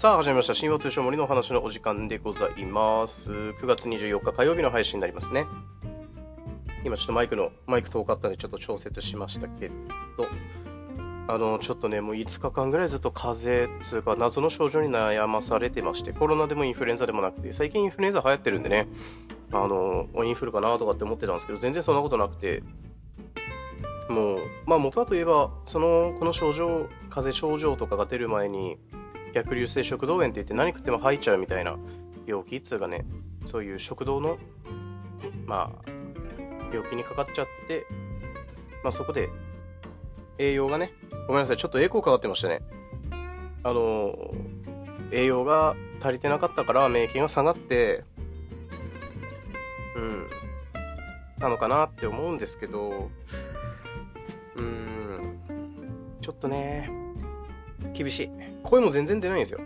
[0.00, 0.54] さあ、始まりました。
[0.54, 3.30] 神話通称森のお話のお時間でございます。
[3.32, 5.44] 9月24日火曜日の配信になりますね。
[6.86, 9.74] 今ちょっとマイクの、マイク遠かったんでちょっと調節しましたけど、
[11.28, 18.88] あの、ちょっとね、もう5日間ぐらいずっと風邪つうか謎の症状に悩まされてまして、コロナでもインフルエンザでもなくて、最近インフルエンザ流行ってるんでね、
[19.52, 22.62] あの、インフルかなとかって思ってたんですけど、全然そんなことなくて、
[24.08, 28.78] もう、まあ元はといえば、その、この症状、風邪症状とかが出る前に、
[29.32, 31.78] 逆流性食道炎って言って何食っても吐いちゃうみたいな
[32.26, 33.04] 病気っつうかね、
[33.44, 34.38] そういう食道の、
[35.46, 35.90] まあ、
[36.72, 37.86] 病気にかかっちゃって、
[38.82, 39.28] まあそこで、
[40.38, 40.92] 栄養がね、
[41.26, 42.62] ごめんなさい、ちょっと栄光かかってましたね。
[43.62, 44.32] あの、
[45.12, 48.04] 栄養が足りてなかったから免疫が下がって、
[49.96, 50.30] うん、
[51.38, 53.10] なのかなって思うんですけど、
[54.56, 55.38] うん、
[56.20, 56.90] ちょっとね、
[57.92, 58.49] 厳しい。
[58.70, 59.60] 声も全然出ないんですよ。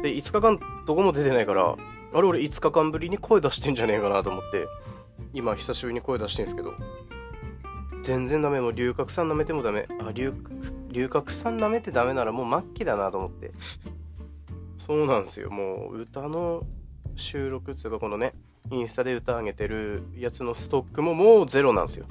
[0.00, 1.76] で、5日間どこも出てないから、
[2.14, 4.68] あれ俺5日間ぶりに声出してんじゃねえかなと思って、
[5.32, 6.74] 今久しぶりに声出してんですけど、
[8.02, 8.60] 全然ダメ。
[8.60, 9.88] もう龍角散舐めてもダメ。
[10.00, 10.32] あ、龍
[11.08, 13.50] 角散舐めてダメならもう末期だなと思って。
[14.76, 15.50] そうなんですよ。
[15.50, 16.62] もう歌の
[17.16, 18.34] 収録っていうかこのね、
[18.70, 22.06] インスタで歌上げてるやつのストックももうゼロなんですよ。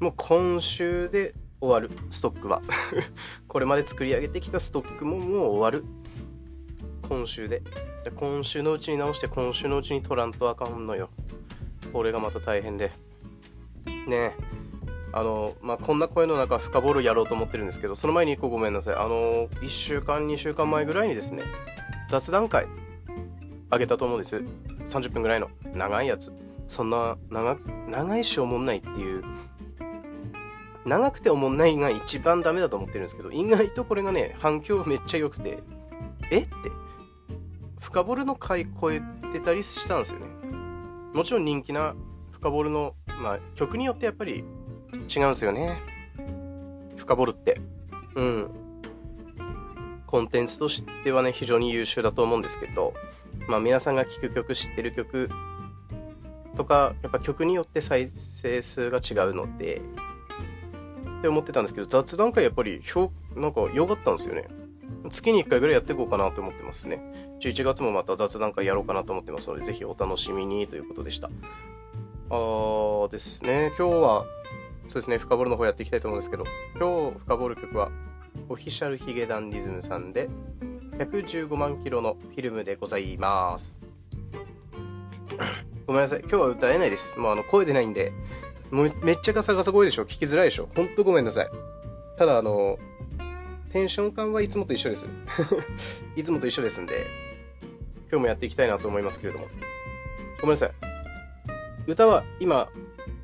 [0.00, 2.62] もう今週で終わる、ストックは。
[3.48, 5.84] これまで作り上げてきたストックももう終わる。
[7.08, 7.62] 今週で。
[8.16, 11.10] 今週のうちに直して今週のうちに取らんとあかんのよ。
[11.92, 12.90] これがまた大変で。
[14.06, 14.36] ねえ。
[15.12, 18.94] あの、まあ、こんな声の中深掘るやろうと思ってるんですけど、その前に一個ごめんなさい。
[18.94, 21.42] あの、1週間、2週間前ぐらいにですね、
[22.08, 22.66] 雑談会、
[23.70, 24.36] あげたと思うんです。
[24.86, 26.32] 30分ぐらいの長いやつ。
[26.66, 27.56] そんな、長、
[27.88, 29.24] 長いしおもんないっていう
[30.86, 35.62] 長くておもんないが一番ダメだと思ってるんですけど、意外とこれがね、反響めっちゃ良くて、
[36.30, 36.40] え？
[36.40, 36.50] って、
[37.78, 39.00] 深掘るの回超え
[39.32, 40.26] てたりしたんですよね。
[41.12, 41.94] もちろん人気な
[42.32, 45.78] 深掘るの、まあ、曲によってやっぱり違うんですよね。
[46.96, 47.60] 深掘るって。
[48.14, 48.50] うん。
[50.06, 52.94] コンテンツとしてはね、非常に優秀だと思うんですけど、
[53.48, 55.30] まあ皆さんが聴く曲、知ってる曲
[56.56, 59.82] とか、やっぱ曲によって再生数が違うので、
[61.20, 62.82] って思ってたんですけど、雑談会やっぱり、
[63.36, 64.48] なんか良かったんですよね。
[65.10, 67.36] 月に1回ぐらいやっていこうかなと思ってますね。
[67.40, 71.30] 11月もまた雑談会やろうかなと思ってますので、ぜひお楽しみにということでした。
[72.30, 74.24] あーですね、今日は、
[74.88, 76.44] そうですね、深掘るの方やっていきたいと思うんですけど、
[76.78, 77.90] 今日深掘る曲は、
[78.48, 80.30] オフィシャルヒゲダンディズムさんで、
[80.98, 83.78] 115万キロのフィルムでございます。
[85.86, 87.18] ごめんなさい、今日は歌えないです。
[87.18, 88.12] もうあの、声出ないんで、
[88.70, 90.02] もうめっちゃガサガサ声でしょ？
[90.02, 90.68] 聞きづらいでしょ？
[90.74, 91.50] ほんとごめんなさい。
[92.16, 92.78] ただあの、
[93.70, 95.08] テンション感はいつもと一緒です。
[96.16, 97.06] いつもと一緒ですんで、
[98.10, 99.46] 今日もやっていきたいなと思いますけれども。
[100.40, 100.70] ごめんなさい。
[101.86, 102.68] 歌は今、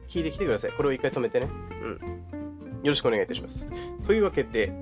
[0.09, 0.73] 聞いてきてください。
[0.73, 1.49] これを一回止めてね。
[1.83, 1.93] うん。
[2.83, 3.69] よろしくお願いいたします。
[4.05, 4.73] というわけで、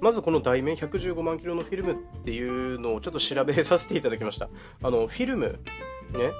[0.00, 4.48] まずこの題名115万キロのフィルムっていうのをちょっと調べさせていただきました。
[4.82, 5.58] あの、フィルム、
[6.12, 6.30] ね、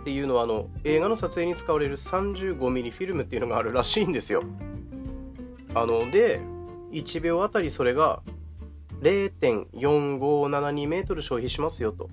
[0.00, 4.42] っていうのはあの映画の撮影に使われる 35mm フィルムっていうのがあるらしいんですよ。
[5.74, 6.40] あので
[6.90, 8.22] 1秒あたりそれが
[9.02, 12.08] 0.4572メートル消費しますよと。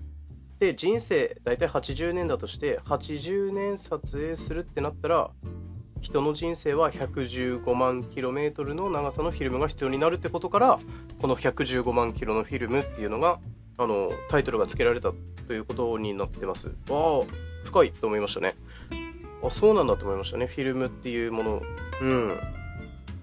[0.59, 5.31] で人生大体80年だとして80年撮影するってなったら
[6.01, 10.79] 人の人生は115万キロメートルの長さのフィルムが必要になるってことから
[11.21, 13.39] この115万キロのフィルムっていうのが
[13.77, 15.11] あのタイトルが付けられた
[15.47, 16.68] ということになってます。
[16.68, 17.24] わあ
[17.63, 18.56] 深いと思いましたね。
[19.44, 20.46] あ、そうなんだと思いましたね。
[20.47, 21.62] フィルムっていうもの。
[22.02, 22.40] うん。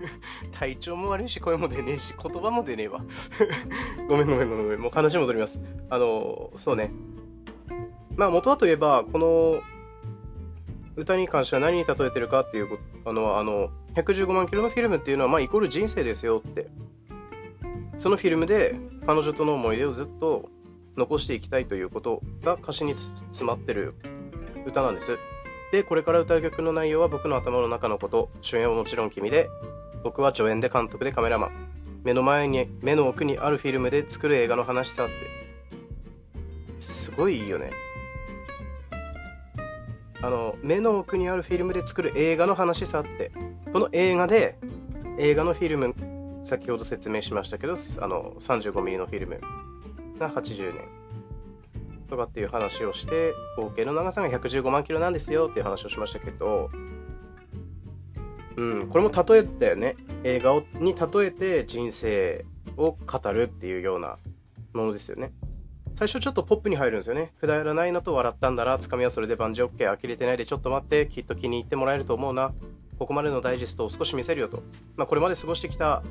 [0.52, 3.02] 体調も悪いし、声も出ねえし、言葉も出ねえわ。
[4.08, 5.60] ごめんごめんごめんごめん、もう話戻ります。
[5.90, 6.92] あの、そうね。
[8.16, 9.62] まあ元はといえば、この
[10.96, 16.68] 歌に関しては何に例えてるかっていうあのは、あの、115万キロのフィルムっていうのは、まあイコール人生ですよって。
[17.98, 18.74] そのフィルムで
[19.06, 20.48] 彼女との思い出をずっと
[20.96, 23.94] 残していきたいということが歌詞に詰まってる
[24.66, 25.18] 歌なんです。
[25.72, 29.48] で、これから歌う曲の内容は僕の頭の中のこと、主演はもちろん君で、
[30.04, 31.50] 僕は助演で監督でカメラマン。
[32.04, 35.14] 目の前に、目の奥にあるフィルムで作る映画の話さって。
[36.78, 37.70] すごいいいよね。
[40.22, 43.32] あの、目の奥にあるフィルムで作る映画の話さって。
[43.72, 44.56] この映画で、
[45.18, 45.94] 映画のフィルム、
[46.44, 49.40] 先ほど説明しましたけど、あの、35mm のフィルム
[50.18, 51.02] が80年。
[52.08, 56.70] とかっていう話をして、合計の長さが115万キロなんですよっていう話をしましたけど、
[58.56, 59.96] うん、これも例えだよね。
[60.22, 62.44] 映画をに例えて人生
[62.76, 64.18] を語るっていうような
[64.74, 65.32] ものですよね。
[65.94, 67.32] 最初ちょっとポップに入るんですよね。
[67.40, 72.52] くだらないのと笑ったんだら、つかみはそれで万事 OK、呆れてないでちょっと待って、きっと気に入ってもらえると思うな。
[72.98, 74.62] ここまでのダイジェストを少し見せるよと。
[74.96, 76.02] まあ、これまで過ごしてきた、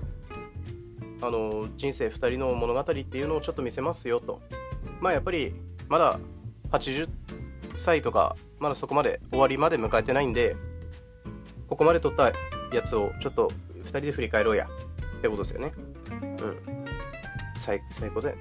[1.21, 4.41] あの、人生2人の物語っていうのをちょっと見せますよと。
[4.99, 5.53] まあ、やっぱり
[5.87, 6.19] まだ
[6.71, 7.09] 80
[7.75, 10.55] 歳とか、まだそこまで終わりまで迎えてないんで、
[11.67, 12.33] ここまで撮った
[12.73, 13.51] やつをちょっと
[13.83, 14.67] 2人で振り返ろうや。
[15.17, 15.73] ってことですよね。
[16.11, 16.57] うん。
[17.55, 18.35] 最最高で。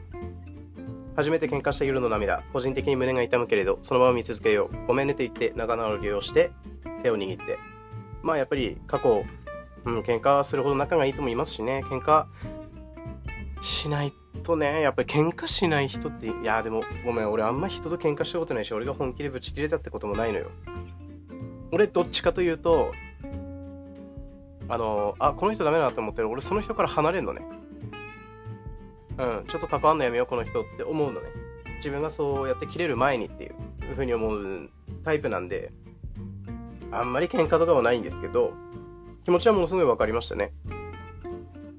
[1.16, 2.42] 初めて喧嘩した夜の涙。
[2.52, 4.86] 個人的に胸が痛むけれど、そのまま見続けよう。
[4.86, 6.52] ごめんねって言って仲直りをして、
[7.02, 7.58] 手を握って。
[8.22, 9.24] まあやっぱり過去、
[9.84, 11.82] うん、喧嘩するほど仲がいいともいますしね。
[11.86, 12.26] 喧嘩
[13.62, 14.12] しない
[14.42, 20.50] とね、やっぱり喧嘩しない人って、いや、でも、ごめん、俺あんま人と喧嘩したことないし、俺が本気でブチ切れたってこともないのよ。
[21.72, 22.92] 俺、どっちかというと、
[24.68, 26.28] あの、あ、この人ダメだなと思ってる。
[26.28, 27.42] 俺、その人から離れるのね。
[29.20, 31.28] うん、ちょっと関わんのやめよう、この人って思うのね。
[31.76, 33.48] 自分がそうやって切れる前にってい
[33.92, 34.70] うふうに思う
[35.04, 35.72] タイプなんで、
[36.90, 38.54] あんまり喧嘩とかはないんですけど、
[39.24, 40.52] 気持ちはものすごい分かりましたね。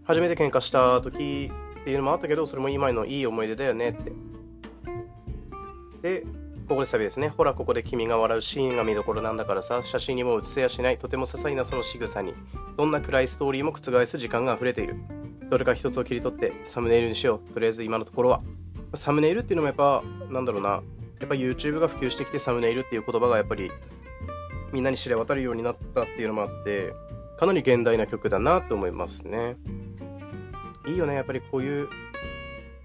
[0.06, 1.52] 初めて喧嘩した時
[1.82, 4.12] っていうのもあったけど、それも今のいい思い出だよねって。
[6.02, 6.22] で、
[6.68, 7.30] ここでサビですね。
[7.30, 12.34] ほら、ここで君が笑うシーンが見どころなんだからさ、写真にも写せやしない、とても些細なその仕草に、
[12.78, 14.96] どんな暗いストーリーも覆す時間が溢れている。
[15.52, 17.54] どれか一つを切り取ってサムネイルにしよう。
[17.54, 18.42] とりあえず今のところは。
[18.96, 20.82] サムネイルっていうのもやっぱ、なんだろうな、や
[21.26, 23.70] っぱ YouTube が普及してきてサムネイルっていう言葉がやっぱり
[24.72, 26.94] みんなに知れ渡るようになったっていうのもあって、
[27.38, 29.58] かなり現代な曲だなと思いますね。
[30.88, 31.90] いいよね、やっぱりこういう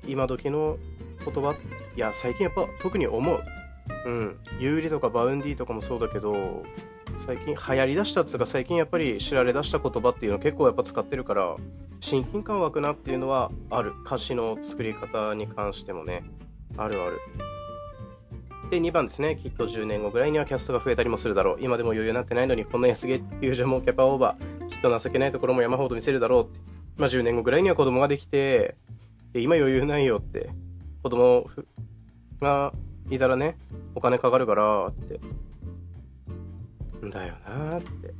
[0.08, 0.78] 今時の
[1.24, 1.54] 言葉、
[1.94, 3.40] いや、最近やっぱ特に思う。
[4.06, 4.36] うん。
[4.58, 6.64] 優里とか Vaundy とかもそうだけど、
[7.16, 11.56] 最近流行りだしたっつうか最近やっぱり知られだした言葉っていうの結構やっぱ使ってるから
[12.00, 13.94] 親近感湧くなっていうのはある。
[14.04, 16.24] 歌詞の作り方に関してもね。
[16.76, 17.20] あるある。
[18.70, 19.36] で2番ですね。
[19.36, 21.56] きっと10年後ぐらいにはキャストが増えたりもするだろう。
[21.60, 24.68] 今でも余裕になってないのにこんな安毛フュージョンもキャパオーバー。
[24.68, 26.60] きっと情けないところも山ほど見せるだろうって。
[26.96, 28.74] まあ、10年後ぐらいには子供ができて
[29.32, 30.50] で、今余裕ないよって、
[31.02, 31.46] 子供
[32.40, 32.72] が
[33.10, 33.58] いたらね、
[33.94, 35.20] お金かかるからって。
[37.02, 38.14] だよなって。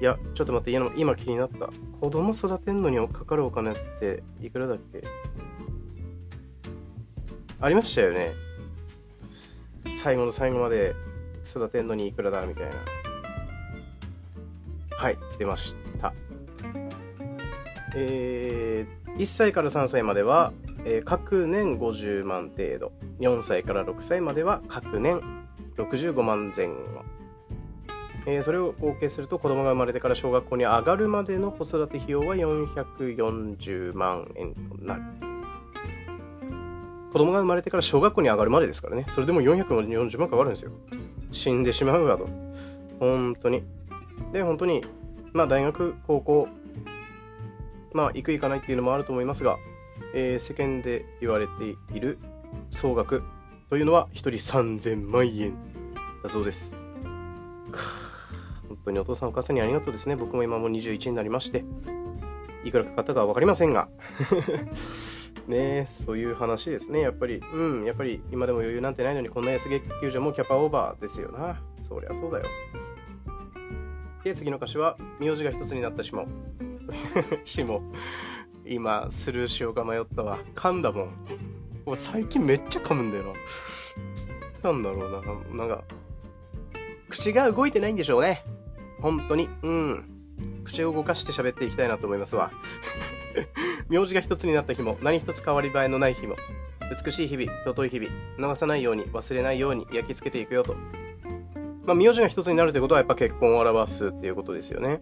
[0.00, 0.70] いや、ちょっと待って、
[1.00, 1.70] 今気になった。
[2.00, 5.02] 子供育てんのにかかるお金っていくらだっけ？
[7.60, 8.34] ありましたよね。
[9.24, 10.94] 最後の最後まで
[11.48, 12.74] 育てんのにいくらだみたいな。
[14.98, 16.12] はい、出ました。
[17.94, 20.52] えー、1歳から3歳までは、
[20.84, 25.22] えー、各年50万程度4歳から6歳までは各年
[25.76, 26.74] 65万前後、
[28.26, 35.02] えー、それを合計すると子供が生まれてから小学校に上がるまでの子育て費用は440万円となる。
[37.12, 39.06] 子供が生まれてから小学校に上がるまでですからね。
[39.08, 40.72] それでも440万かかるんですよ。
[41.32, 42.28] 死んでしまうわと
[43.00, 43.62] 本当に。
[44.32, 44.82] で本当に
[45.32, 46.48] まあ大学高校
[47.96, 49.56] まあ、行く行かないっていうのもあると思いますが、
[50.12, 52.18] えー、世間で言われている
[52.70, 53.22] 総額
[53.68, 55.56] というのは1人3000万円
[56.22, 56.74] だそうです。
[58.68, 60.14] 本当にお父さんお母さんにありがとうですね。
[60.14, 61.64] 僕も今も21になりまして、
[62.64, 63.88] いくらかかったかは分かりませんが。
[65.48, 67.00] ねそういう話ですね。
[67.00, 71.60] やっぱり、うん、やっぱり今でも余裕なんてないのにこんな安月給所もキャパオーバーですよな。
[71.82, 72.46] そりゃそうだよ。
[74.26, 76.28] で、次の歌詞は、名字が一つになってしまう。
[77.46, 77.82] しも、
[78.64, 80.38] 今、スルーしようか迷ったわ。
[80.56, 81.12] 噛んだもん。
[81.94, 83.24] 最近めっちゃ噛むんだよ
[84.62, 84.72] な。
[84.72, 85.66] なんだろうな。
[85.66, 85.84] なんか、
[87.08, 88.42] 口が動いてないんでしょうね。
[89.00, 89.48] 本当に。
[89.62, 90.04] うん。
[90.64, 92.50] 口を動かして喋っていきたいなと思いますわ。
[93.88, 96.36] 名字が一つになった日も、何一つ変わり映えのない日も、
[97.04, 100.74] 美しい日々、尊い日々、逃さないように、忘れないように焼き付けていくよと。
[101.84, 105.00] まあ、名字が一つになるということは、やっぱ結婚を表すっていうことですよね。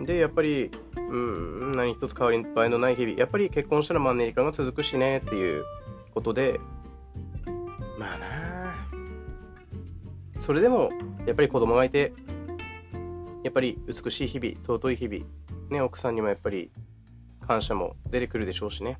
[0.00, 3.18] で、やっぱり、うん、何一つ変わり映えのない日々。
[3.18, 5.64] やっぱり結婚したらマンネリ化が続くしねっていう
[6.16, 6.58] ことで、
[7.98, 8.74] まあな
[10.38, 10.90] それでも、
[11.26, 12.14] やっぱり子供がいて、
[13.44, 15.26] やっぱり美しい日々、尊い日々、
[15.68, 16.70] ね、奥さんにもやっぱり
[17.46, 18.98] 感謝も出てくるでしょうしね。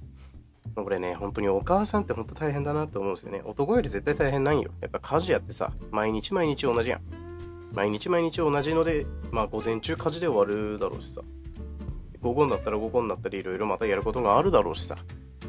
[0.75, 3.41] これね、本当にお母さんって本当大変だなって思うんですよね。
[3.47, 4.71] 男より絶対大変ないよ。
[4.83, 7.01] やっぱ家事やってさ、毎日毎日同じやん。
[7.73, 11.23] 毎日毎日同じので、まあ午前中家事で終わるだろうしさ。
[12.21, 14.99] 午後になったら午後になったりいろいろまたやることがあるだろうしさ。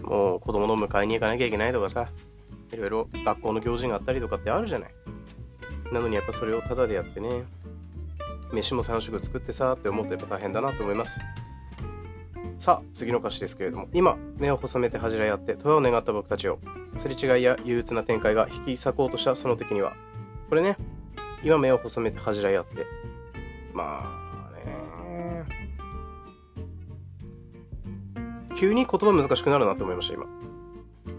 [0.04, 2.10] もう子供の迎えに行かなきゃいけないとかさ、
[2.72, 4.92] いろいろ学校の行事があったりとかってあるじゃない。
[5.92, 7.44] なのにやっぱそれをタダでやってね、
[8.52, 11.22] 飯も3食作ってさって思うとやっぱ大変だなと思います。
[12.58, 16.60] さあ、次の歌詞ですけれども、今、目を細めて恥じらい合って、永を願った僕たちを、
[16.98, 19.96] すれ違いや憂鬱な展開が引き裂こうとしたその時には、
[20.50, 20.76] これね、
[21.44, 22.88] 今目を細めて恥じらい合って、
[23.74, 24.27] まあ
[28.58, 30.26] 急に言葉難しくなるなって思いました、今。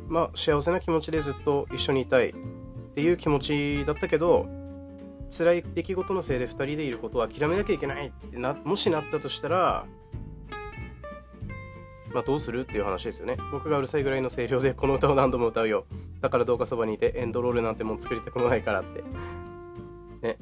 [0.08, 2.34] まあ、幸せな気持ちでずっと一緒にいたいっ
[2.94, 4.48] ていう気持ちだったけど、
[5.30, 9.86] 辛い出来事のせいで2人でいることを諦めなきゃいけないってな、もしなったとしたら、
[12.12, 13.36] まあ、どうするっていう話ですよね。
[13.52, 15.84] 僕がうるさいぐらいの声量でこの歌を何度も歌うよ。
[16.20, 19.04] だからどうかそばにいてエンドロールなんてもう作りたくもないからって。
[20.22, 20.38] ね。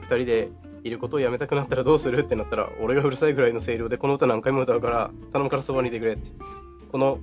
[0.00, 0.48] 二人で
[0.84, 6.30] いることをやめたくなったらどうするってなったら、俺がうるさいぐらいの声量でこの歌何回も歌うから、頼むからそばにいてくれって。
[6.92, 7.18] この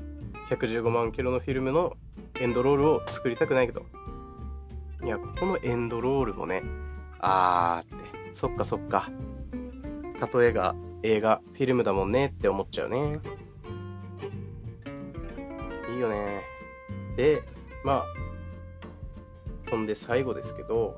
[0.49, 1.95] 115万キロのフィルムの
[2.39, 3.85] エンドロールを作りたくないけど。
[5.03, 6.63] いや、ここのエンドロールもね、
[7.19, 9.09] あーって、そっかそっか。
[10.33, 13.19] 例えが映画、フィルムだもんねって思っちゃうね。
[15.93, 16.41] いいよね。
[17.15, 17.43] で、
[17.83, 18.05] まあ、
[19.69, 20.95] ほんで最後ですけど、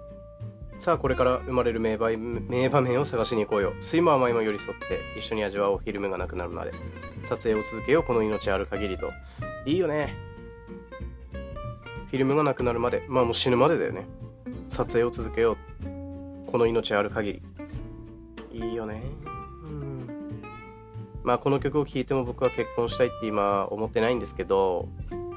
[0.84, 3.74] さあこれから生まれる名場名場面を探しに行こうよ。
[3.80, 6.74] 酸いも甘いも寄り添って一緒に味わおうフィルムがなくなるまで。
[7.22, 9.14] 撮影を続けようこの命ある限りと。
[9.66, 10.14] いいよね。
[12.08, 13.06] フィルムがなくなるまで。
[13.08, 14.06] まあもう死ぬまでだよね。
[14.68, 16.52] 撮影を続けよう。
[16.52, 17.42] この命ある限
[18.52, 18.60] り。
[18.60, 19.04] いいよね
[19.64, 20.10] うん。
[21.24, 24.90] まあこの曲を聴いても僕は結婚したいって今思ってないんですけど、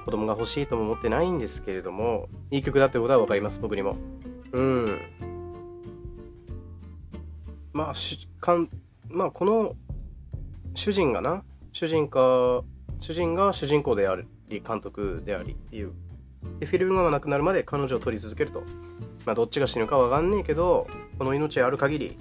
[0.07, 3.97] 子供が欲しいとも思ってないんですけれども、いい曲だってことはわかります、僕にも。
[4.51, 5.01] うん。
[7.77, 8.71] まあ、しかん
[9.11, 9.75] まあこの
[10.75, 12.65] 主人がな、主人か、
[13.01, 15.93] 主人が主人公であり、監督でありっていう。
[16.59, 18.63] で、フィルムがなくなるまで彼女を撮り続けると。
[19.27, 20.87] まあどっちが死ぬかわかんねえけど、
[21.19, 22.19] この命ある限り、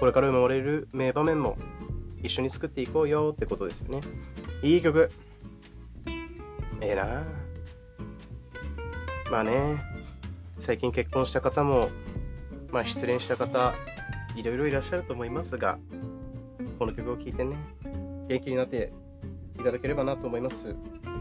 [0.00, 1.58] これから生まれる名場面も
[2.22, 4.00] 一緒に作っていこうよってことですよね。
[4.62, 5.10] いい曲。
[6.80, 7.24] ええな
[9.30, 9.82] まあね、
[10.56, 11.90] 最近結婚した方も、
[12.72, 13.74] まあ失恋した方、
[14.34, 15.78] いろいろいらっしゃると思いますが、
[16.78, 17.56] この曲を聴いてね、
[18.28, 18.92] 元気になって
[19.60, 20.74] いただければなと思います。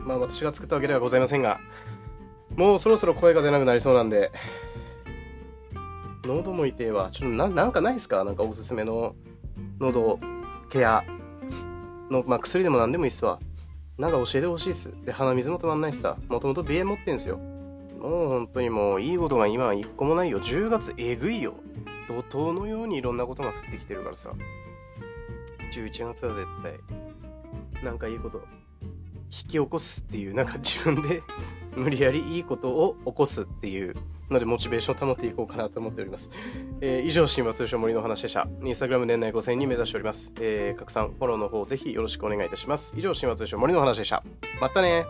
[0.06, 1.60] まあ私が作ったわけではございませんが、
[2.56, 4.32] もうそろそろ声が出なくなりそうなんで、
[6.24, 7.10] 喉も痛いわ。
[7.12, 8.24] ちょっとな、なんかないですか？
[8.24, 9.16] なんかおすすめの
[9.80, 10.20] 喉
[10.70, 11.04] ケア
[12.10, 13.40] の、まあ、薬でも何でもいいっすわ。
[13.98, 14.96] なんか教えてほしいっす。
[15.04, 16.18] で、鼻水も止まんないしさ。
[16.30, 17.40] もともと鼻炎持ってんすよ。
[18.02, 20.40] もう本当にもういいことが今は一個もないよ。
[20.40, 21.54] 10月えぐいよ。
[22.08, 24.34] 怒涛のようにいろんなことが降ってきてるからさ。
[25.72, 26.74] 11月は絶対、
[27.84, 28.42] なんかいいこと
[29.26, 31.24] 引き起こすっていう、なんか自分で
[31.78, 33.96] 無理やりいいことを起こすっていう
[34.30, 36.30] ので、モチベーションを保っていこうかなと思っております。
[36.82, 38.48] えー、以上、神話通称森の話でした。
[38.64, 40.34] インスタグラム年内5000人目指しております。
[40.42, 42.94] えー、拡散、フォローの方、ぜひよろしくお願いいたします。
[42.98, 44.24] 以上、神話通称森の話でした。
[44.60, 45.06] またね